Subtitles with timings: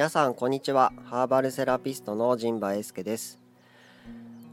[0.00, 0.94] 皆さんこんにちは。
[1.04, 3.38] ハーバルセラピストの陣馬英介です。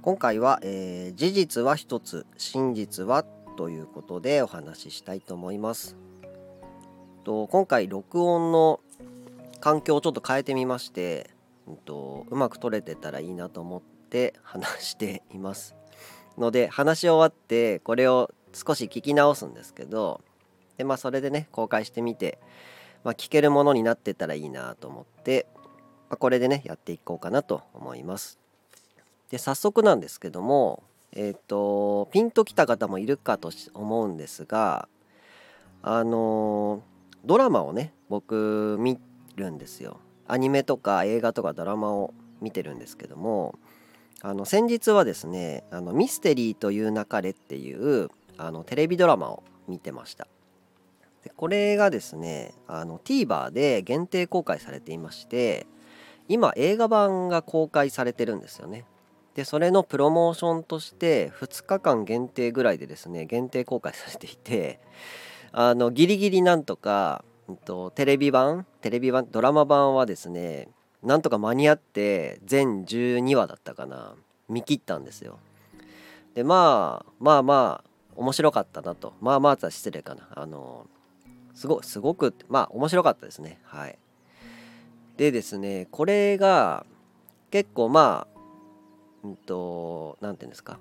[0.02, 3.24] 今回は、えー、事実は一つ真実は
[3.56, 5.96] ということでお話ししたいと思います。
[7.24, 8.82] と今回録音の
[9.62, 11.30] 環境をちょっと変えてみまして、
[11.66, 15.78] うんと、うまく撮れてたらいいなと思って話しています。
[16.38, 20.20] ので話し終わってこれを少し聞き直すんですけど
[20.76, 22.38] でまあそれでね公開してみて
[23.04, 25.48] まあ、聞けるものになってたらいいなと思って、
[26.10, 28.40] まあ、これでねやっていこうかなと思います。
[29.30, 34.88] で早速なんですけどもえっ、ー、とピンときた方もいるかと思うんですが
[35.82, 36.82] あの
[37.26, 38.98] ドラマをね僕見
[39.36, 40.00] るんですよ。
[40.28, 43.56] アニメとか映画とかドラマを見てるんですけども
[44.22, 50.28] あの先日はですね「あのミステリーという流れ」っていうあのテレビドラマを見てました。
[51.36, 55.68] これがですねあの TVer で限定公開されていまして
[56.28, 58.86] 今映画版が公開されてるんですよね。
[59.36, 64.80] でそれのプロモーションとして2日間限定ぐらいでですね限定公開されていて
[65.52, 70.70] あのギリギリなんとか、うんと、テレビ版テレビ版ドラマ版はですね
[71.04, 74.16] なんとか間に合って全12話だったかな
[74.50, 75.38] 見切ったんですよ。
[76.34, 79.14] でまあまあまあ面白かったなと。
[79.22, 80.28] まあまあ失礼かな。
[80.36, 80.88] あの
[81.58, 83.60] すごすごくまあ面白かったですね。
[83.64, 83.98] はい。
[85.18, 86.86] でですねこれが
[87.50, 88.40] 結構まあ
[89.24, 90.78] うんと何て言うんですか。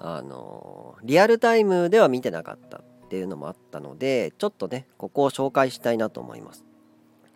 [0.00, 6.64] あのリアルタイムでは見てなかったっていうのもあったのでちょっとねここを紹介したいなと思います。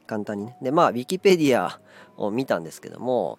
[0.06, 0.56] 簡単にね。
[0.62, 1.78] でまあウィキペディア
[2.16, 3.38] を見たんですけども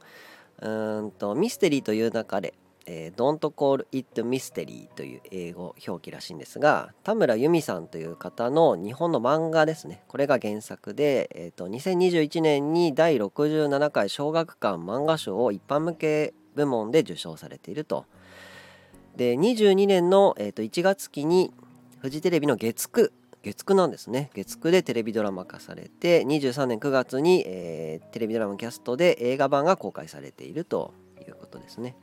[0.61, 2.53] うんとミステリーという流れ
[2.87, 10.03] えー、Don't Call It Mystery という英語表記らしいんですが田村由美さんという方の日本の漫画ですね。
[10.07, 18.05] これが原作で、えーと、2021年に第67回小学館漫画賞を一般向け部門で受賞されていると。
[19.17, 21.51] で22年の、えーと、1月期に
[21.99, 23.11] フジテレビの月9
[23.43, 24.29] 月9なんですね。
[24.33, 31.95] 月9でテレビドラマ化されて23年9月に、えー、テレビドラマキャストで映画版が公開されているということですね。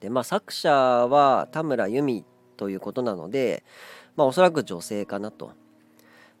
[0.00, 2.24] でまあ作者は田村由美
[2.56, 3.62] ということなので
[4.16, 5.52] まあおそらく女性かなと。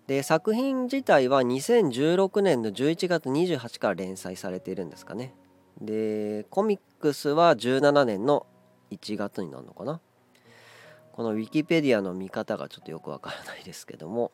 [0.06, 5.34] で作品自体は2016年の11月28日から連載されているんですかね。
[5.80, 8.46] でコミックスは17年の
[8.90, 10.00] 1月になるのかな。
[11.12, 14.32] このウィキペディアの見方がちょっとよくわからないですけども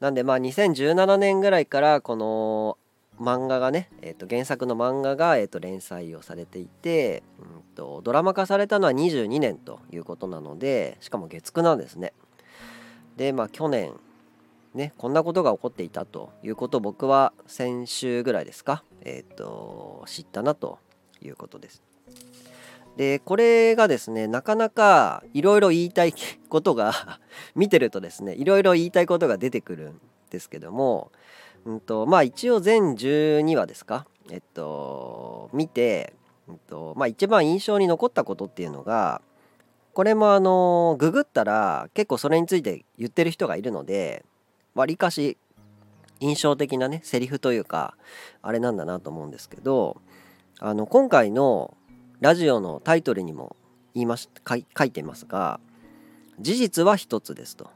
[0.00, 2.78] なんでまあ2017年ぐらいからこの
[3.20, 12.12] 漫画がね、えー、と原作の漫画が、えー、と連載をされていて、うんと、ドラマ化されたのは22年ということなのでしかも月9なんですね。
[13.16, 13.92] でまあ去年
[14.74, 20.78] ねこんなことが起こっていたということを僕は先週ぐらいですか、えーと、知ったなと
[21.22, 21.82] いうことです。
[22.96, 26.14] でこれがですねなかなかいろいろ言いたい
[26.48, 27.20] ことが
[27.54, 30.00] 見てるとですねいろいろ言いたいことが出てくるん
[30.30, 31.12] ですけども
[31.74, 34.06] んとまあ一応全12話ですか？
[34.30, 36.14] えっと見て、
[36.48, 39.20] うんとまあ、一番印象に残ったことっていうのが
[39.94, 44.24] これもあのググったら結構それについて言ってる人がいるので
[44.74, 45.38] わりかし
[46.20, 47.96] 印象的なねセリフというか
[48.42, 50.00] あれなんだなと思うんですけど
[50.58, 51.76] あの今回の
[52.20, 53.56] ラジオのタイトルにも
[53.94, 55.60] 言いまし書いてますが
[56.40, 57.70] 事実は一つですと。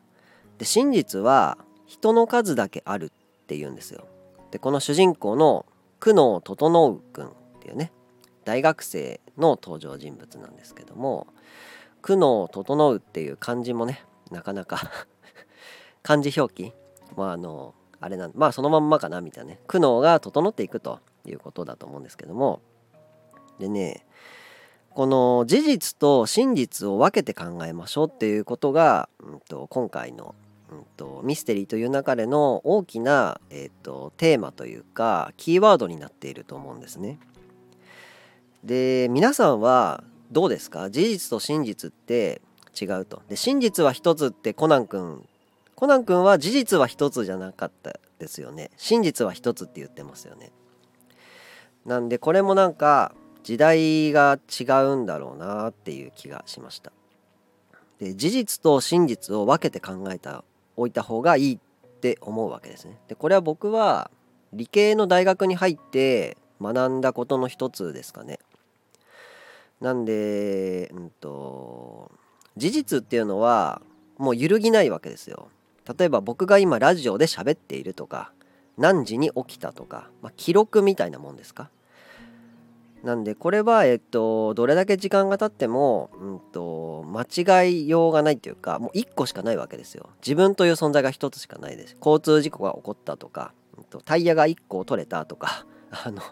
[0.58, 3.10] で真実は人の数だけある
[3.50, 4.06] って言うんですよ。
[4.53, 5.66] でこの主人公の
[5.99, 7.31] 久能整君っ
[7.61, 7.91] ていうね
[8.44, 11.27] 大学生の登場人物なんですけども
[12.00, 14.88] 久能整っていう漢字もねなかなか
[16.05, 16.72] 漢字表記
[17.16, 22.61] まああのあれなんまあそのまんまかなみたいなね苦悩が整っていくということだと思うんですけども
[23.59, 24.06] でね
[24.91, 30.37] この事実と真実を分けて考えましょうっていうことが、うんと今回の
[30.70, 37.19] うんと、ミステリーという中での大きな、えーと、テーマというかキーワードになっていると思うんですね。
[38.62, 40.90] で皆さんはどうですか？
[40.90, 42.40] 事実と真実って
[42.81, 43.22] 違うと。
[43.28, 45.26] で真実は一つってコナン君
[45.75, 48.70] コナン君は事実は一つじゃなかったですよね。
[48.76, 50.52] 真実は一つって言ってますよね。
[51.87, 56.93] なんでこれもなんか時代が違うんだろうなっていう気がしました。
[57.99, 60.44] で事実と真実を分けて考えた
[60.81, 61.59] 置いた方がいいっ
[62.00, 62.99] て思うわけですね。
[63.09, 64.11] でこれは僕は
[64.53, 68.38] 理系の大学に入って学んだことの一つですかね。
[69.81, 72.11] なんで、うんと、
[72.56, 73.81] 事実っていうのは
[74.19, 75.49] もう揺るぎないわけですよ。
[75.99, 78.32] 例えば僕が今ラジオで喋っているとか
[78.77, 81.71] 何時に起きたとか、まあ、記録みたいなもんですか？
[83.02, 90.11] なんでこれはえっとどれだけ時間が経っても、うんと、間違いようがないっていうかもう1個しかないわけですよ。
[90.20, 91.97] 自分という存在が1つしかないです。
[91.99, 96.23] 交通事故が起こったとか、うんと、タイヤが1個取れたとか あの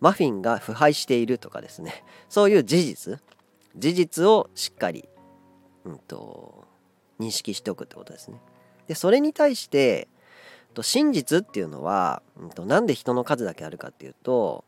[0.00, 2.04] マフィンが腐敗しているとかですね。
[2.28, 3.20] そういう事実。
[3.76, 5.08] 事実をしっかり、
[5.84, 6.64] うんと、
[7.20, 8.40] 認識しておくってことですね。
[8.88, 10.08] でそれに対して
[10.82, 14.64] 真実っていうのは、うんとなんで人の数だけあるかっていうと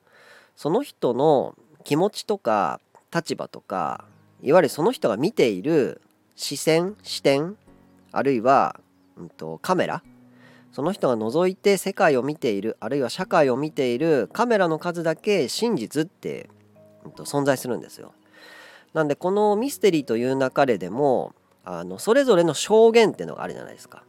[0.59, 2.81] その人の気持ちとか
[3.15, 4.05] 立場とか
[4.43, 6.01] いわゆるその人が見ている
[6.35, 7.57] 視線視点
[8.11, 8.81] あるいは、
[9.17, 10.03] うんと、カメラ
[10.73, 16.51] その人が覗いて世界を見ているあるいは社会を見ているカメラの数だけ真実って、
[17.05, 18.13] うんと、存在するんですよ。
[18.95, 21.35] なんでこのミステリーという流れでも
[21.65, 24.03] あのそれぞれの証言っていうのがあるじゃないですか。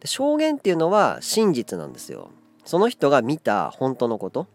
[0.00, 2.30] で証言っていうのは真実なんですよ。
[2.64, 4.46] その人が見た本当のこと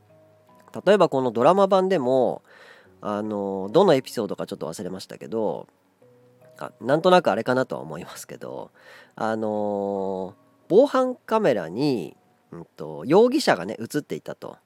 [0.86, 2.42] 例えばこのドラマ版でも
[3.02, 5.68] あのどのエピソードかちょっと忘れましたけど
[6.58, 8.72] あなんとなくあれかなとは思いますけど
[9.16, 10.36] あの
[10.68, 12.16] 防犯カメラに、
[12.52, 14.58] うんと、容疑者がね映っていたと。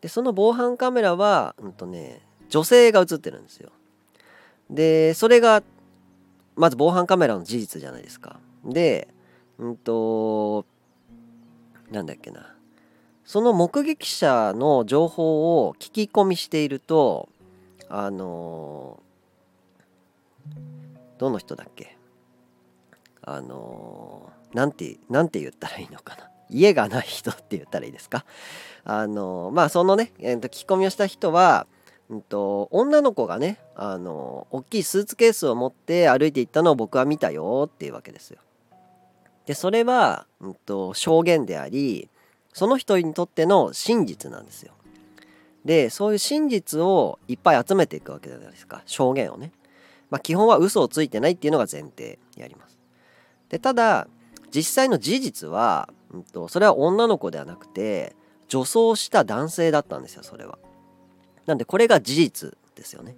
[0.00, 3.70] でその防犯カメラは、うんとね、女性が映ってるんですよ。
[4.70, 5.62] でそれが
[6.54, 8.38] まず防犯カメラの事実じゃないですか。
[8.64, 9.08] で
[9.58, 10.64] うんと
[11.90, 12.54] なんだっけな。
[13.24, 17.28] その目撃者の情報を聞き込みしていると
[17.88, 19.00] あの
[21.18, 21.96] どの人だっけ？
[23.22, 26.28] あのなんてなんて言ったらいいのかな？
[26.50, 28.24] 家がない人って言ったらいいですか？
[28.84, 31.66] あのまあそのね、えー、と聞き込みをした人は、
[32.10, 38.38] うんと、女の子がねあの大きいスーツケースを持って歩いていったのを僕は見たよっていうわけですよ。
[39.46, 42.08] でそれは、うんと証言であり
[42.52, 44.72] その人にとっての真実なんですよ。
[45.64, 49.52] でそういう真実をいっぱい集めていくわけじゃないですか証言をね。
[50.10, 52.78] まあ、基本は嘘をついてないっていうのが前提にあります。
[53.48, 54.08] でただ
[54.54, 58.14] 実際の事実は、うんと、それは女の子ではなくて
[58.48, 60.58] 女装した男性だったんですよそれは。
[61.46, 63.16] なんでこれが事実ですよね。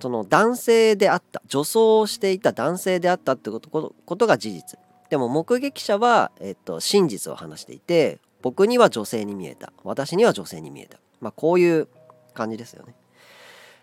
[0.00, 4.78] その男性であった女装をしていた男性であったってことことが事実。
[5.08, 9.72] でも目撃者は、えっと、真実を話していて僕には女性に見えた。
[9.84, 10.98] 私には女性に見えた。
[11.22, 11.88] まあこういう
[12.34, 12.94] 感じですよね。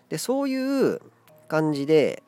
[0.08, 1.00] でそういう
[1.48, 2.22] 感じで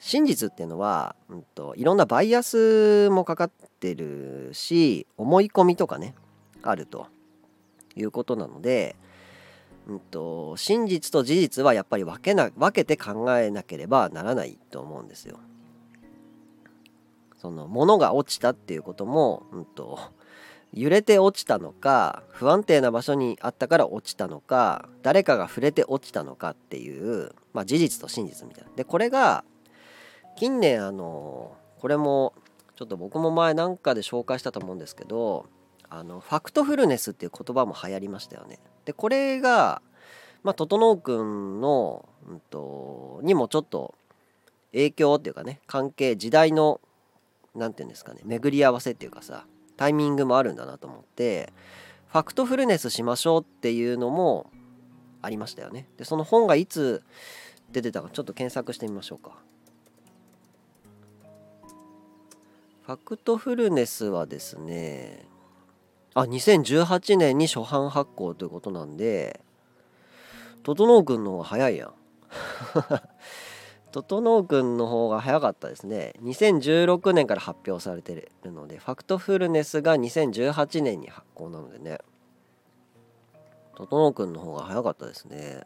[0.00, 6.16] 真実っていうのは、うんと、いろんなバイアスもかかってるし思い込みとかね
[6.64, 7.06] あると
[7.94, 8.96] いうことなので、
[9.86, 15.38] うんと、真実と事実はやっぱり分けな分けて考えなければならないと思うんですよ。
[17.36, 20.00] その物が落ちたっていうことも、うんと
[20.72, 28.70] 揺れて落ちたのか不安定な場所にあったから落ちたのか誰かが触れて落ちたのかっていう、まあ、事実と真実みたいな。
[28.76, 29.44] でこれが
[30.36, 32.34] 近年あのこれも
[32.76, 35.46] ちょっと僕も前なんかで紹介したと思うんですけど
[35.88, 38.58] あのファクトフルネスっていう言葉も流行りましたよね。
[38.84, 39.82] でこれが
[40.42, 43.94] まあ整君の、うんと、にもちょっと
[44.72, 46.80] 影響っていうかね関係時代の
[47.54, 49.46] 何て言うんですかね巡り合わせっていうかさ
[49.78, 51.50] タイミングもあるんだなと思って
[52.08, 54.50] ファクトフルネスしましょうっていうのも
[55.22, 55.88] ありましたよね。
[55.96, 57.02] でその本がいつ
[57.72, 59.32] 出てたかちょっと検索してみましょうか。
[62.82, 65.26] ファクトフルネスはですね
[66.14, 69.40] あ2018年に初版発行ということなんで
[70.64, 71.92] 整君の方が早いやん。
[74.02, 76.14] 整君の方が早かったですね。
[76.22, 81.98] 2016年から発表されてるのでファクトフルネスが2018年に発行なのでね。
[83.74, 85.62] 整君の方が早かったですね。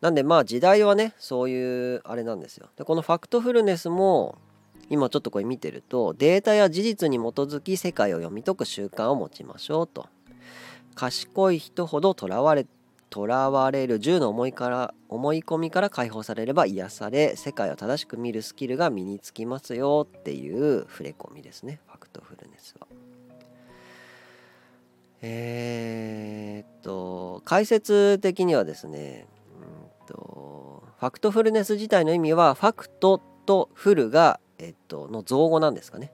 [0.00, 2.68] なんでまあ時代はねそういうあれなんですよ。
[2.76, 4.38] でこのファクトフルネスも
[4.90, 10.06] 今ちょっとこれ見てるとデータや事実に基づき世界を読み解く習慣を持ちましょうと。
[10.94, 12.66] 賢い人ほどとらわれ
[13.10, 22.86] とらわれる10の思いから思い込みから解放されれば癒され世界を正しく見るスキルが身につきますよっていう触れ込みですねファクトフルネスは。
[25.20, 29.26] えー、っと解説的にはですね、
[29.60, 36.12] うんと、ファクトフルネス自体の意味はファクトとフルが、えっと、の造語なんですかね。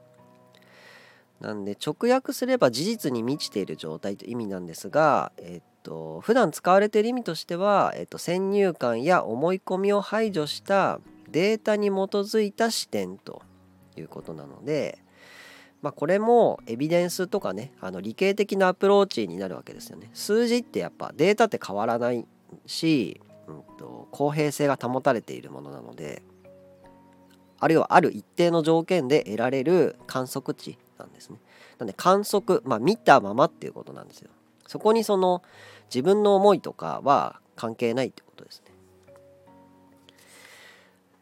[1.41, 10.99] なんで直訳すれば事実に満ちている状態という意味なんですが、えっと普段使われている意味としては、えっと、先入観や思い込みを排除した
[11.31, 13.43] データに基づいた視点と
[13.97, 14.99] いうことなので
[15.85, 20.09] まあ、これもエビデンスとかねあの理系的なアプローチになるわけですよね。
[20.15, 22.27] 数字ってやっぱデータって変わらない
[22.65, 26.23] し、うんと、公平性が保たれているものなので
[27.61, 31.39] あるいはある一定の条件で得られる観測値なんですね。
[31.79, 34.31] なんで観測、まあ、見たままっていうことなんですよ。
[34.67, 35.43] そこにその
[35.87, 38.73] 自分の思いとかは関係ないってことですね。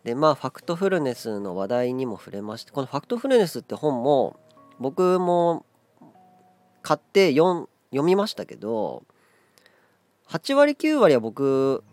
[0.04, 4.36] でまあファクトフルネスの話題にも触れましてこの「ファクトフルネス」って本も
[4.80, 5.64] 僕も
[6.82, 9.04] 買って読みましたけど
[10.28, 11.84] 8割9割は僕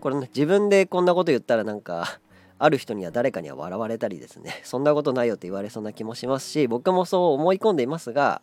[0.00, 2.20] これね自分でこんなこと言ったらなんか
[2.58, 8.40] ある人には誰かには笑われたりですねそんなことないよって言われそうな気もしますし僕もそう思い込んでいますが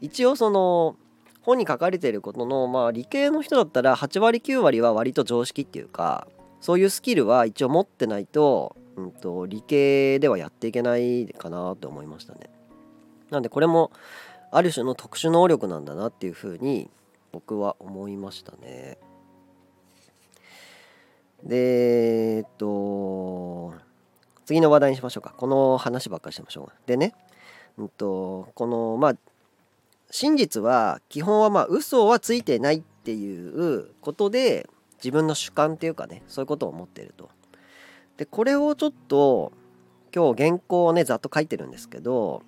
[0.00, 0.96] 一応その
[1.44, 6.26] 本に書かれていることのまあ理系の人だったら8割9割は割と常識っていうか
[6.60, 12.48] そういうスキルは一応持ってないと,、うんと、理系ではやっていけないかなと思いましたね。
[13.30, 13.90] なんでこれも
[14.50, 16.88] ある種の特殊能力なんだなっていうふうに
[17.32, 18.96] 僕は思いましたね。
[21.42, 23.74] でえっと
[24.46, 27.14] 次の話題にしましょうかこの話ばっかりしてましょうでね、
[27.76, 29.16] うんと、このまあ
[30.14, 37.30] 真実は基本はまあ嘘はついてないっていうことで自分の主観っていうかねそういうことを思ってると。
[38.16, 39.52] でこれをちょっと
[40.14, 42.42] 今日原稿をねざっと書いてるんですけど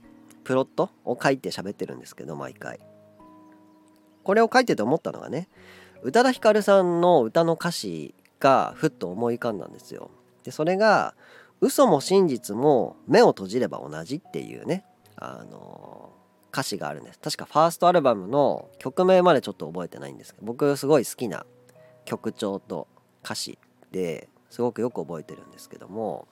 [0.44, 2.78] プロットを書いて喋ってるんですけど毎回
[4.23, 5.49] これを書いてて思ったのがね
[6.04, 10.12] 宇多田ヒカルさんの歌の歌詞がふっと思い浮かんだんですよ
[10.44, 11.16] でそれが
[11.61, 14.85] 嘘も真実も目を閉じれば同じっていうね
[15.16, 16.11] あの
[16.56, 17.18] 歌詞があるんです。
[17.18, 21.44] 確かファーストアルバムの曲名までちょっと覚えてないんですけど僕すごい好きな
[22.06, 22.88] 曲調と
[23.22, 23.58] 歌詞
[23.92, 26.26] ですごくよく覚えてるんですけども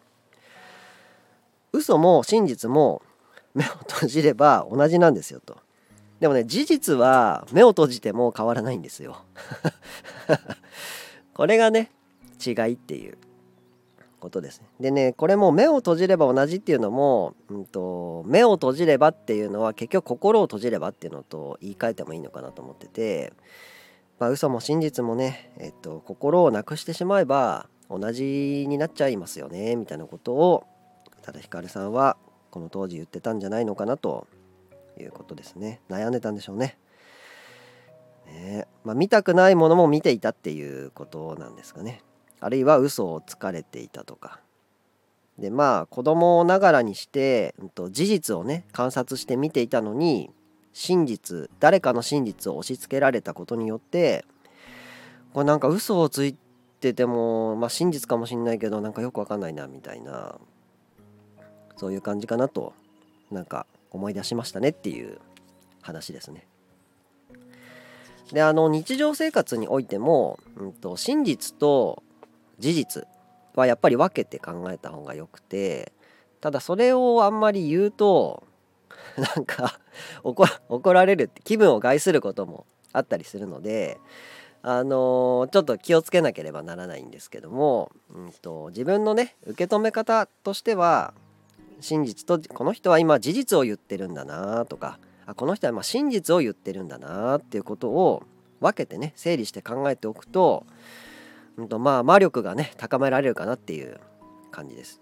[1.72, 3.02] 嘘も真実も
[3.52, 5.58] 目を閉じれば同じなんですよと。
[6.20, 9.24] でもね事実は目を閉じても変わらないんですよ。
[11.34, 11.90] これがね
[12.44, 13.18] 違いっていう。
[14.24, 14.66] ことですね。
[14.80, 23.32] でねこれも目を閉じれば同じっていうのも、うんと、目を閉じればっていうのは結局心を閉じればっていうのと言い換えてもいいのかなと思ってて
[24.18, 30.64] まあ、嘘も真実もね、えっと、心をなくしてしまえば同じになっちゃいますよねみたいなことを
[31.18, 32.16] 宇多田ヒカルさんは
[32.50, 34.26] この当時言ってたんじゃないのかなと
[34.98, 35.80] いうことですね。
[35.90, 36.78] 悩んでたんでしょうね。
[38.26, 38.68] ね。
[38.84, 42.00] まあ、見たくないものも見ていたっていうことなんですかね。
[42.44, 44.38] あるいは嘘をつかれていたとか
[45.38, 50.30] でまあ子供ながらにして、うん、と事実をね観察して見ていたのに
[50.74, 54.26] 真実誰かの真実を押し付けられたことによって
[55.32, 56.36] これなんか嘘をつい
[56.80, 60.38] てても、まあ、真実かもしんないけどなんかよくわかんないなみたいな
[61.76, 62.74] そういう感じかなと
[63.30, 65.18] なんか思い出しましたねっていう
[65.80, 66.46] 話ですね。
[68.32, 72.02] であの日常生活においても、うんと、真実と
[72.58, 73.06] 事実
[73.54, 75.92] はやっぱり分けて考えた方がよくて
[76.40, 78.42] ただそれをあんまり言うと
[79.16, 79.78] なんか
[80.23, 83.99] 怒られるって気分を害することもあったりするので
[84.62, 91.12] あのー、ちょっと気をつけなければならないんですけども、うんと、自分のね受け止め方としては
[91.80, 98.23] 真実とこの人は今事実を言ってるんだなとかあこの人は今真実を言ってるんだなっていうことを
[98.61, 100.64] 分けてね整理して考えておくと,、
[101.56, 104.00] うんとまあ、魔力がね高められるかなっていう
[104.50, 105.00] 感じです。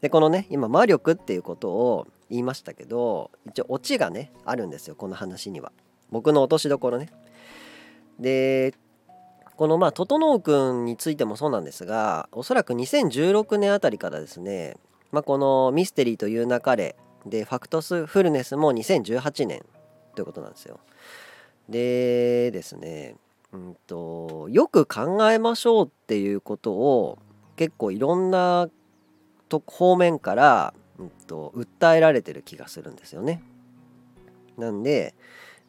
[0.00, 5.72] でこのね今魔力っていうことを言いましたけど一応オチがねあるんですよこの話には。
[6.10, 7.10] 僕の落としどころね。
[8.18, 8.74] で
[9.56, 14.76] このまあ整君についてもそうなんですがおそらく2016年あたりからですね、
[15.12, 19.64] まあ、この「ミステリーという流れ」でファクトスフルネスも2018年
[20.14, 20.78] ということなんですよ。
[21.68, 23.16] でですね
[23.56, 27.18] うんとよく考えましょうっていうことを
[27.56, 28.68] 結構いろんな
[29.48, 33.42] と方面からうんと、訴えられてる気がするんですよね。
[34.56, 35.14] なんで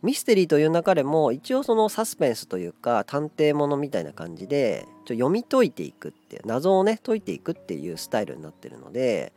[0.01, 9.34] ミステリーという中でも一応そのサスペンスというか探偵ものみたいな感じでちょ読み解いていくって謎をね解いていくっていうスタイルになってるので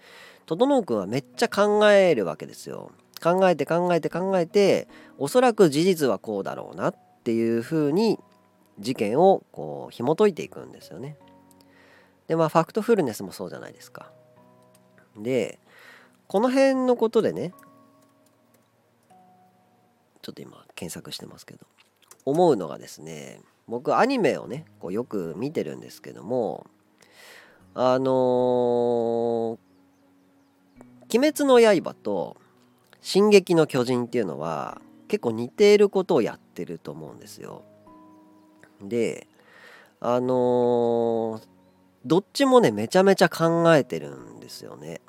[0.46, 2.92] 整君はめっちゃ考えるわけですよ。
[3.20, 4.86] 考えて考えて考えて
[5.18, 8.18] おそらく事実はこうだろうなっていうふうに
[8.80, 11.16] 事件をこう紐解いていくんですよね。
[12.26, 14.10] でまあファクトフルネスもそうじゃないですか。
[15.16, 15.58] で
[16.26, 17.52] この辺のことでね
[20.22, 21.66] ちょっと今検索してますけど
[22.24, 26.66] 思うのがですね僕アニメをねこうよく見てるんですけども
[27.74, 29.58] あのー
[31.12, 32.36] 「鬼滅の刃」と
[33.02, 37.64] 「進撃の巨人」っていうのは結構似ていることをやってると思うんですよ。
[38.82, 39.26] で
[40.00, 41.42] あのー、
[42.06, 45.00] どっちもねめちゃめちゃ考えてるんですよね。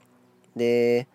[0.56, 1.08] で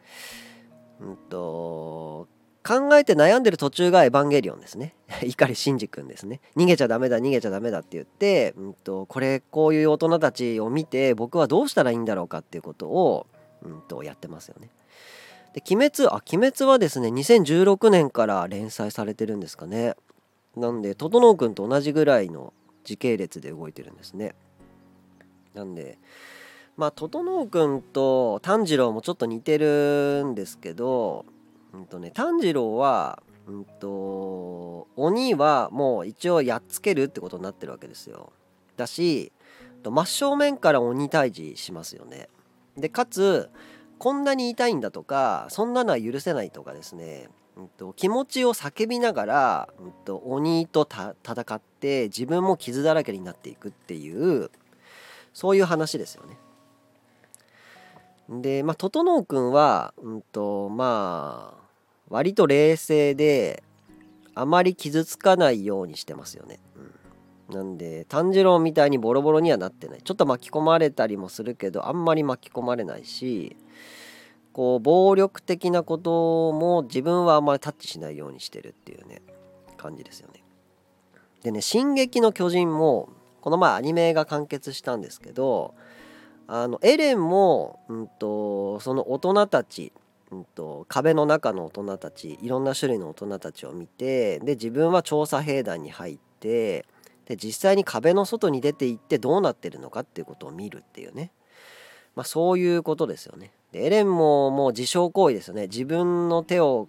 [1.01, 2.29] うんと
[2.67, 4.95] 考えて悩んでる途中がエヴァンゲリオンですね。
[5.23, 6.41] 碇シンジ君ですね。
[6.57, 13.27] 逃げちゃダメだ逃げちゃダメだって言って、うんと、これこういう大人たちを見て僕はどうしたらいいんだろうかっていうことを、
[13.63, 14.71] うんと、やってますよね。
[15.53, 19.95] で鬼滅あ鬼滅はですね2016年から連載されてるんですかね。
[20.57, 22.53] なんで整君と同じぐらいの
[22.85, 24.35] 時系列で動いてるんですね。
[25.55, 25.99] なんで
[26.77, 31.25] まあ整君と炭治郎もちょっと似てるんですけど
[31.73, 38.33] うんとね炭治郎はうんと鬼はもう一応やっつけるってことになってるわけですよ。
[38.77, 39.33] だし
[39.85, 42.29] 真正面から鬼退治しますよね。
[42.77, 43.51] でかつ
[43.99, 54.51] こんなに痛いんだとかそんなのは許せないとかですね、うんと、気持ちを叫びながら、うんと、鬼と戦って自分も傷だらけになっていくっていう
[55.33, 56.39] そういう話ですよね。
[58.29, 61.67] でまあ整君は、うんとまあ
[62.09, 63.63] 割と冷静で
[64.35, 66.59] あまり傷つかないようにしてますよね。
[67.49, 73.57] うん、なんで炭治郎みたいにボロボロにはなってないちょっと巻き込まれたりもするけどあんまり巻き込まれないし
[74.57, 79.21] こう暴力的なことも自分はあんまりタッチしないようにしてるっていうね
[79.77, 80.43] 感じですよね。
[81.43, 83.11] でね「進撃の巨人」も
[83.43, 85.75] この前アニメが完結したんですけど
[86.47, 89.93] あのエレンも、うんとその大人たち
[90.33, 96.87] うんと、壁の中の大人たちいろんな種類の大人たちを見てで自分は調査兵団に入って
[97.27, 101.31] で実際に壁の外に出て行ってどうなってるのかっていうことを見るっていうね、
[102.15, 103.53] まあ、そういうことですよね。
[103.73, 105.63] エレンももう自傷行為ですよね。
[105.63, 106.89] 自分の手を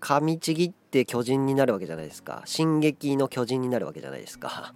[0.00, 2.42] 噛みちぎって巨人になるわけじゃないですか。
[2.44, 4.74] 進撃の巨人になるわけじゃないですか。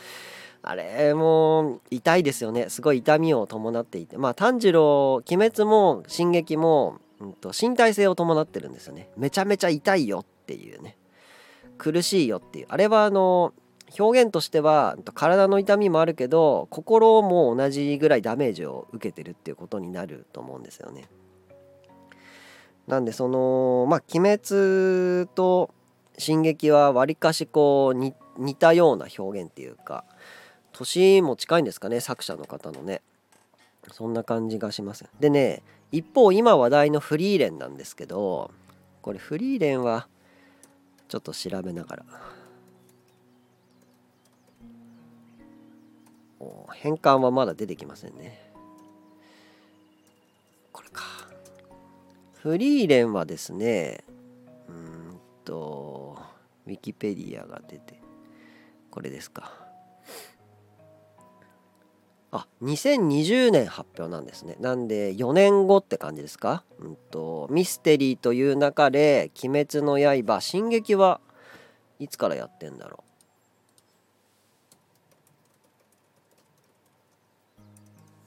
[0.62, 2.68] あれも痛いですよね。
[2.68, 4.18] すごい痛みを伴っていて。
[4.18, 9.10] まあ炭治郎鬼滅も進撃もうんと、身体性を伴ってるんですよね。
[9.16, 10.96] めちゃめちゃ痛いよっていうね。
[11.78, 12.66] 苦しいよっていう。
[12.68, 13.52] あれはあの
[13.98, 21.08] 表現としては体の痛みもあるけど心も同じぐらいダメージを受けてるっていうことになると思うんですよね。
[22.86, 25.70] なんでそのまあ鬼滅と
[26.18, 30.04] 進撃はわりかしこう似たような表現っていうか
[30.72, 33.02] 年も近いんですかね作者の方のね。
[33.92, 35.04] そんな感じがします。
[35.18, 38.50] でね一方今話題のフリーレンなんですけど
[39.02, 40.06] これフリーレンは
[41.08, 42.04] ちょっと調べながら。
[46.74, 48.50] 変換はまだ出てきませんね。
[50.72, 51.04] これか。
[52.34, 54.02] フリーレンはですね
[54.68, 56.16] うんと
[56.66, 58.00] ウィキペディアが出て
[58.90, 59.52] これですか。
[62.32, 64.56] あ2020年発表なんですね。
[64.60, 71.20] なんで4年後って感じですか、うんと、ミステリーという中で「鬼滅の刃」進撃は
[71.98, 73.09] いつからやってんだろう。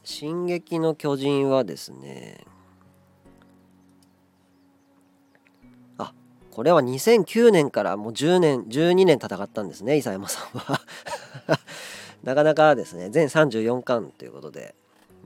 [0.04, 2.46] 進撃の巨人はですね
[5.98, 6.14] あ
[6.52, 10.82] これは2009年からもう10年12年戦ったんですね伊佐山さんは
[12.24, 14.76] なかなかですね全34巻ということで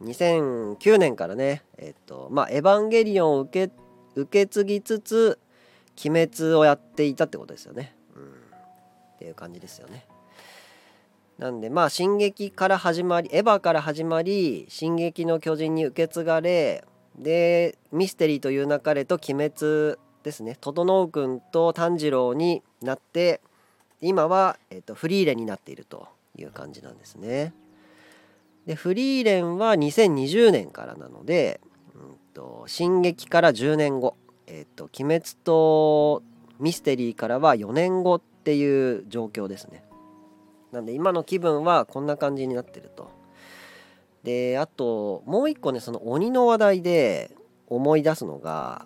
[0.03, 3.73] 2009年からねえっとまあ「エヴァンゲリオン」を受け
[4.15, 5.39] 受け継ぎつつ
[6.05, 7.95] 「鬼滅」をやっていたってことですよね。
[8.15, 10.05] うん、っていう感じですよね。
[11.37, 16.83] なんでまあ「進撃」から始まり「エヴァ」から始まり「進撃の巨人」に受け継がれ
[17.17, 23.41] でミステリーという流れと「鬼滅」ですね整君と炭治郎になって
[24.01, 27.53] 今は、えっと、フリーレンになっているという感じなんですね。
[28.67, 31.61] でフリーレンは2020年からなので、
[31.95, 36.21] うんと、進撃から10年後、えっ、と鬼滅と
[36.59, 39.86] ミステリーからは4年後っていう状況ですね。
[40.71, 43.09] なんで今の気分はこんな感じになってると。
[44.23, 47.31] であともう一個ねその鬼の話題で
[47.67, 48.85] 思い出すのが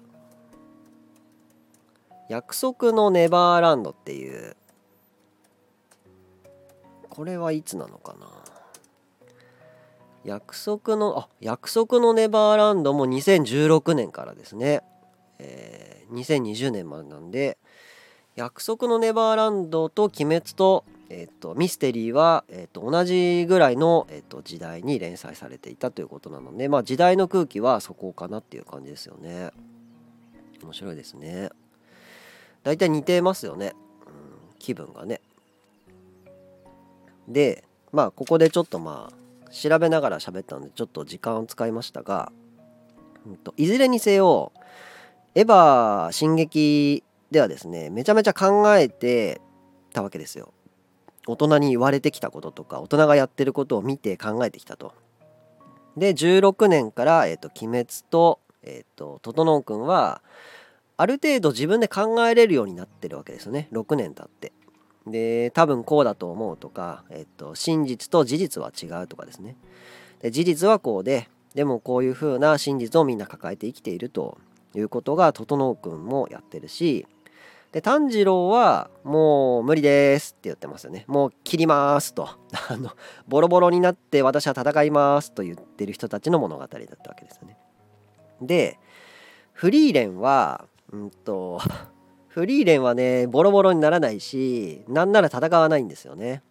[2.29, 4.55] 「約束のネバーランド」っていう
[7.09, 8.27] これはいつなのかな
[10.23, 14.81] 約束のあ約束のネバーランドも2016年からですね、
[15.39, 17.57] えー、2020年までなんで
[18.35, 29.51] 約束のネバーランドと鬼滅と,、えーと、ミステリーは、えーと、同じぐらいの、えーと、時代に連載されていたということなので、まあ、時代の空気はそこかなっていう感じですよね。
[30.63, 31.49] 面白いですね。
[32.63, 33.73] 大体似てますよね、
[34.05, 34.13] うん、
[34.57, 35.19] 気分がね。
[37.27, 42.31] でまあここでちょっとまあ調べながら喋ったのでちょっと時間を使いましたが、
[43.27, 44.53] うんと、いずれにせよ
[45.35, 49.41] エヴァ進撃ではですねめちゃめちゃ考えて
[49.91, 50.53] たわけですよ。
[51.27, 54.93] 大人に言われてきたこととか大人がやってることを見て考えてきたと。
[55.97, 60.21] で16年から「えーと、鬼滅と」えーと、整君は
[60.95, 63.67] ある程度自分で考えれるようになってるわけですよね。
[63.71, 64.51] 6年経って。
[65.07, 69.55] で多分こうだと思うとか、えっと、真実と事実は違うとかですね。
[70.21, 74.37] で事実はこうででもこういう風な真実をみんな抱えて生きていると
[74.75, 77.07] いうことが整君もやってるし
[77.71, 81.05] で炭治郎はもう無理ですって言ってますよね。
[81.07, 82.27] もう切りますと。
[82.69, 82.91] あの
[83.27, 87.57] ボロボロになって私は戦いますと言ってる人たちの物語だったわけですよね。
[88.41, 88.77] で
[89.53, 91.61] フリーレンはうんと
[92.27, 96.43] フリーレンはねボロボロにならないしなんなら戦わないんですよね。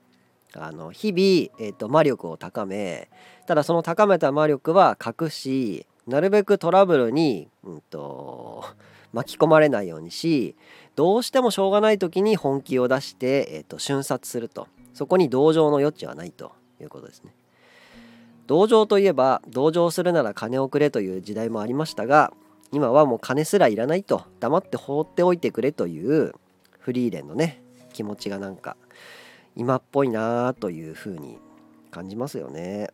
[0.55, 3.09] あの日々、えーと、魔力を高め
[3.47, 8.65] ただその高めた魔力は隠しなるべくトラブルに、うんと、
[9.13, 10.57] 巻き込まれないようにし
[10.97, 17.33] どうしてもしょうがない時に本気を出して、えーと瞬殺するとそこに同情の余地はないということですね。
[18.47, 22.33] 同情といえば同情するなら金をくれという時代もありましたが
[22.73, 26.35] 今はもう金すらいらないと黙って放っておいてくれという
[26.81, 28.77] フリーレンのね気持ちがなんか
[29.55, 31.39] 今っぽいなあというふうに
[31.93, 32.89] 感じますよね。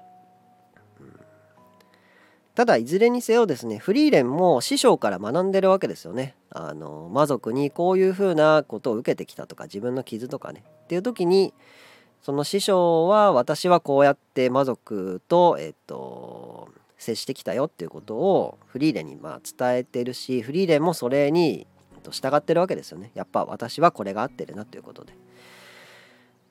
[2.57, 6.35] ただいずれにせよですねフリーレンも師匠から学んでるわけですよね。
[6.49, 10.65] あの魔族にこういうふうなことを受けてきたとか自分の傷とかね。
[10.85, 11.53] っていう時に
[12.23, 17.67] その師匠は私はこうやって魔族とえっと接してきたよ。
[17.67, 21.67] っていうことをフリーレンにまあ伝えてるしフリーレンもそれに
[22.11, 23.11] 従ってるわけですよね。
[23.15, 24.65] やっぱ私はこれが合ってるな。
[24.65, 25.13] ということで。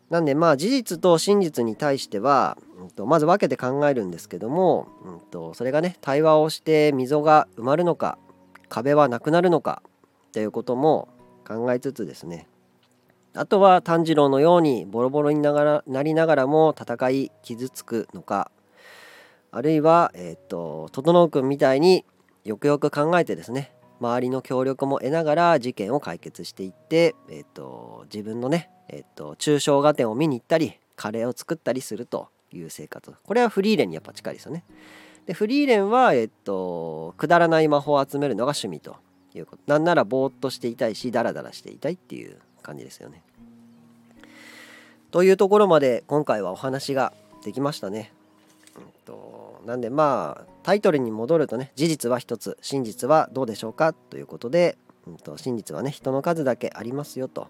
[0.09, 8.17] なんでまあ事実と真実に対しては、うん、とまず分けて考えるんですけども、うん、とそれがね対話をして溝が埋まるのか
[8.69, 9.81] 壁はなくなるのか
[10.27, 11.07] っていうことも
[11.47, 12.47] 考えつつですね。
[13.33, 18.49] あとは炭治郎のようにボロボロにながらなりながらも戦い傷つくのか
[19.51, 22.05] あるいは、えっ、ー、と整君みたいに
[22.45, 34.63] よくよく考えてですね周りの協力も得ながら事件を解決していって、えーと、自分のね、えーと、抽象画展を見に行ったりカレーを作ったりするという生活これはフリーレンにやっぱ近いですよね。
[35.25, 38.97] でフリーレンは、えーと、くだらない魔法を集めるのが趣味と
[39.33, 43.23] いうことなんならぼーっとしていたいしダラダラしていたいっていう感じですよね。
[45.11, 48.11] というところまで今回はお話ができましたね。
[48.77, 57.47] うんとなんでまあタイトルに戻るとね事実は一つ真実はどうでしょうかということで、うんと、真実はね人の数だけありますよと。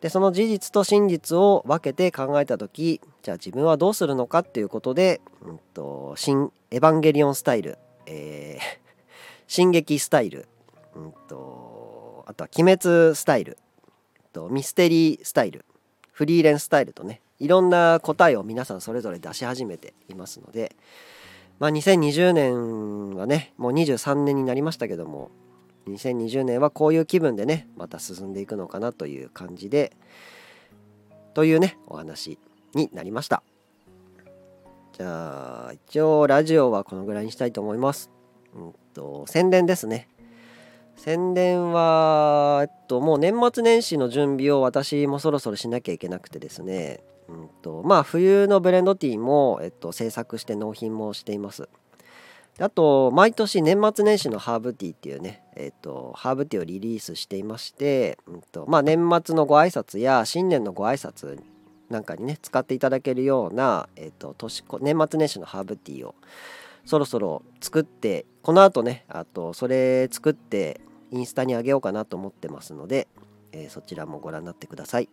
[0.00, 8.60] でその事実と真実を分けて考えた時じゃあ自分はどうするのかっていうことで、うんと、新エヴァンゲリオンスタイル、えー、
[9.48, 10.46] 進撃スタイル、
[10.94, 13.58] うんと、あとは鬼滅スタイル
[14.32, 15.64] とミステリースタイル
[16.12, 20.76] フリーレンスタイルとねいろんな答えを皆さんそれぞれ出し始めていますので
[21.58, 25.30] まあ、2020年はねもう23年になりましたけども
[25.88, 29.96] 2020年はこういう気分でねまた進んでいくのかなという感じで
[31.34, 32.38] というねお話
[32.74, 33.42] になりました。
[34.92, 38.10] じゃあ一応ラジオはこのぐらいにしたいと思います。
[38.54, 40.08] うんと宣伝ですね。
[40.96, 51.68] 宣伝は、えっと、もう年末年始の準備を私もそろそろしなきゃいけなくてですねうんとまあ、冬のブレンドティーも、えっと、制作して納品もしています。
[52.60, 61.40] あと毎年年末年始のハーブティーっていうね、えっと、ハーブティーをリリースしていまして、うんとまあ、年末のご挨拶や新年のご挨拶
[61.88, 66.16] なんかにね使っていただけるような、えっと、年年末年始のハーブティーを
[66.84, 70.80] そろそろ作ってこのあとねあとそれ作って
[71.12, 73.06] インスタにあげようかなと思ってますので、
[73.52, 75.08] えー、そちらもご覧になってください。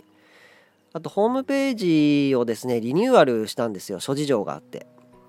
[0.96, 4.88] あとホームページをですねリニューアルしたんですよ諸事情があって。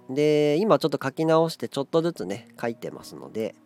[0.08, 3.56] で今ちょっと書き直してちょっとずつね書いてますので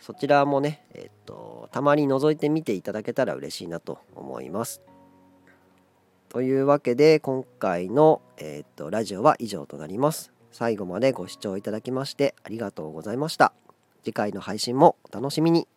[0.00, 4.82] そちらもねえっとたまに覗いてみていただけたら嬉しいなと思います。
[6.28, 10.32] というわけで今回の、えっとラジオは以上となります。
[10.50, 13.52] 最後までご視聴いただきましてありがとうございました。
[14.02, 15.68] 次回の配信もお楽しみに。